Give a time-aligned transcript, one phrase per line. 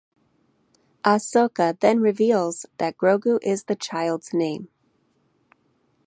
[1.03, 4.67] Ahsoka then reveals that Grogu is the Child’s name.